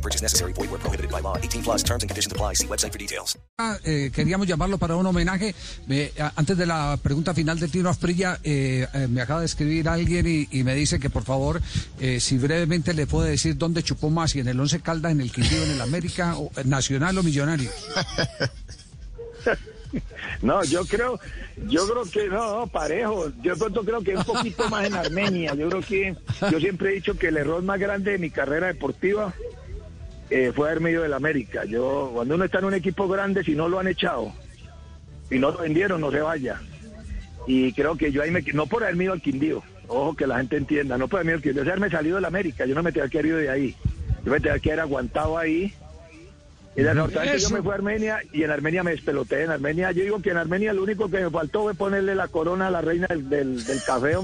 No 0.00 0.02
purchase 0.02 0.22
necessary. 0.22 0.54
Void 0.54 0.70
where 0.70 0.80
prohibited 0.80 1.10
by 1.10 1.20
law. 1.20 1.36
18 1.36 1.62
plus 1.62 1.82
terms 1.82 2.02
and 2.02 2.08
conditions 2.08 2.32
apply. 2.32 2.54
See 2.54 2.66
website 2.66 2.92
for 2.92 2.98
details. 2.98 3.38
Ah, 3.58 3.76
eh, 3.84 4.10
queríamos 4.14 4.46
llamarlo 4.46 4.78
para 4.78 4.96
un 4.96 5.04
homenaje. 5.04 5.54
Antes 6.36 6.56
de 6.56 6.64
la 6.64 6.98
pregunta 7.02 7.34
final 7.34 7.58
de 7.58 7.68
Tino 7.68 7.90
Asprilla, 7.90 8.38
eh, 8.42 8.86
eh, 8.94 9.08
me 9.08 9.20
acaba 9.20 9.40
de 9.40 9.46
escribir 9.46 9.88
alguien 9.90 10.26
y, 10.26 10.48
y 10.50 10.64
me 10.64 10.74
dice 10.74 10.98
que 10.98 11.10
por 11.10 11.24
favor, 11.24 11.60
eh, 12.00 12.18
si 12.18 12.38
brevemente 12.38 12.94
le 12.94 13.06
puede 13.06 13.30
decir 13.30 13.58
dónde 13.58 13.82
chupó 13.82 14.08
más, 14.08 14.30
si 14.30 14.40
en 14.40 14.48
el 14.48 14.58
Once 14.58 14.80
Caldas, 14.80 15.12
en 15.12 15.20
el 15.20 15.30
Quindío, 15.30 15.62
en 15.64 15.72
el 15.72 15.80
América, 15.82 16.38
o, 16.38 16.50
eh, 16.56 16.64
Nacional 16.64 17.18
o 17.18 17.22
Millonario. 17.22 17.70
No, 20.42 20.62
yo 20.64 20.84
creo, 20.86 21.18
yo 21.68 21.86
creo 21.86 22.04
que 22.04 22.28
no, 22.28 22.60
no, 22.60 22.66
parejo. 22.66 23.30
Yo 23.42 23.56
pronto 23.56 23.82
creo 23.84 24.00
que 24.02 24.16
un 24.16 24.24
poquito 24.24 24.68
más 24.68 24.86
en 24.86 24.94
Armenia. 24.94 25.54
Yo 25.54 25.68
creo 25.68 25.82
que, 25.82 26.16
yo 26.50 26.60
siempre 26.60 26.90
he 26.90 26.94
dicho 26.94 27.18
que 27.18 27.28
el 27.28 27.36
error 27.36 27.62
más 27.62 27.78
grande 27.78 28.12
de 28.12 28.18
mi 28.18 28.30
carrera 28.30 28.68
deportiva 28.68 29.34
eh, 30.30 30.52
fue 30.54 30.68
haberme 30.68 30.92
ido 30.92 31.02
del 31.02 31.12
América. 31.12 31.64
Yo, 31.64 32.10
cuando 32.14 32.36
uno 32.36 32.44
está 32.44 32.58
en 32.60 32.66
un 32.66 32.74
equipo 32.74 33.08
grande, 33.08 33.44
si 33.44 33.54
no 33.54 33.68
lo 33.68 33.80
han 33.80 33.88
echado 33.88 34.32
y 35.30 35.38
no 35.38 35.50
lo 35.50 35.58
vendieron, 35.58 36.00
no 36.00 36.10
se 36.10 36.20
vaya. 36.20 36.60
Y 37.46 37.72
creo 37.72 37.96
que 37.96 38.12
yo 38.12 38.22
ahí 38.22 38.30
me, 38.30 38.42
no 38.54 38.66
por 38.66 38.84
haberme 38.84 39.04
ido 39.04 39.12
al 39.12 39.22
Quindío, 39.22 39.62
ojo 39.88 40.14
que 40.14 40.26
la 40.26 40.38
gente 40.38 40.56
entienda, 40.56 40.98
no 40.98 41.08
por 41.08 41.18
haberme 41.18 41.32
ido 41.32 41.36
al 41.38 41.42
Quindío, 41.42 41.62
es 41.62 41.68
haberme 41.68 41.90
salido 41.90 42.16
del 42.16 42.24
América. 42.24 42.64
Yo 42.66 42.74
no 42.74 42.82
me 42.82 42.92
tenía 42.92 43.08
que 43.08 43.18
haber 43.18 43.26
ido 43.26 43.38
de 43.38 43.50
ahí. 43.50 43.76
Yo 44.24 44.30
me 44.30 44.40
tenía 44.40 44.58
que 44.58 44.70
haber 44.70 44.80
aguantado 44.80 45.36
ahí. 45.36 45.74
Y 46.76 46.82
desafortunadamente 46.82 47.40
yo 47.40 47.46
Eso. 47.46 47.54
me 47.54 47.62
fui 47.62 47.72
a 47.72 47.74
Armenia 47.74 48.18
y 48.32 48.42
en 48.44 48.50
Armenia 48.50 48.82
me 48.84 48.92
despeloté. 48.92 49.42
En 49.42 49.50
Armenia, 49.50 49.90
yo 49.90 50.04
digo 50.04 50.22
que 50.22 50.30
en 50.30 50.36
Armenia 50.36 50.72
lo 50.72 50.84
único 50.84 51.10
que 51.10 51.20
me 51.20 51.30
faltó 51.30 51.62
fue 51.62 51.74
ponerle 51.74 52.14
la 52.14 52.28
corona 52.28 52.68
a 52.68 52.70
la 52.70 52.80
reina 52.80 53.08
del, 53.08 53.28
del, 53.28 53.64
del 53.64 53.82
café. 53.82 54.16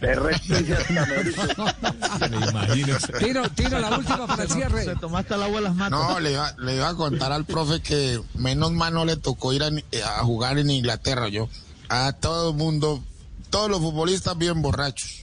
De 0.00 0.14
resto. 0.14 0.54
Tiro, 3.18 3.48
tiro 3.50 3.78
la 3.78 3.98
última 3.98 4.26
para 4.26 4.42
el 4.42 4.50
cierre. 4.50 4.84
Se 4.84 4.96
tomaste 4.96 5.34
el 5.34 5.42
agua 5.42 5.56
de 5.56 5.62
las 5.62 5.74
manos. 5.74 6.08
No, 6.08 6.20
le 6.20 6.32
iba, 6.32 6.54
le 6.58 6.76
iba 6.76 6.88
a 6.88 6.94
contar 6.94 7.32
al 7.32 7.44
profe 7.46 7.80
que 7.80 8.20
menos 8.34 8.72
mal 8.72 8.92
no 8.92 9.04
le 9.04 9.16
tocó 9.16 9.52
ir 9.52 9.62
a, 9.62 9.68
a 9.68 10.24
jugar 10.24 10.58
en 10.58 10.70
Inglaterra, 10.70 11.28
yo. 11.28 11.48
A 11.88 12.12
todo 12.12 12.50
el 12.50 12.56
mundo, 12.56 13.02
todos 13.50 13.70
los 13.70 13.80
futbolistas 13.80 14.36
bien 14.36 14.60
borrachos. 14.62 15.22